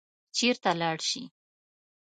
[0.37, 1.23] چېرته لاړ شي.